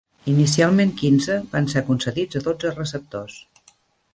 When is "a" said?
2.39-2.41